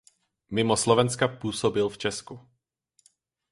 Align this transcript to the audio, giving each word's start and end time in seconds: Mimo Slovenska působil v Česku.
Mimo 0.51 0.75
Slovenska 0.77 1.27
působil 1.27 1.89
v 1.89 1.97
Česku. 1.97 2.39